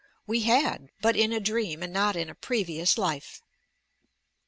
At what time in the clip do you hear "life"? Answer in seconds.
2.97-3.43